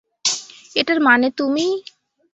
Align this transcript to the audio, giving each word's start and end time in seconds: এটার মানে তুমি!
এটার 0.75 0.99
মানে 1.01 1.27
তুমি! 1.39 1.67